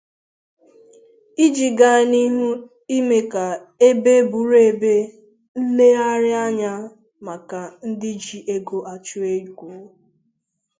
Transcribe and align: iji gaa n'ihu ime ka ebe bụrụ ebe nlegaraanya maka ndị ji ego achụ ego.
iji 1.45 1.67
gaa 1.79 1.99
n'ihu 2.09 2.49
ime 2.97 3.19
ka 3.31 3.45
ebe 3.89 4.13
bụrụ 4.29 4.57
ebe 4.69 4.93
nlegaraanya 5.61 6.73
maka 7.27 7.61
ndị 7.87 8.11
ji 8.23 8.37
ego 8.55 8.77
achụ 8.93 9.19
ego. 9.37 9.69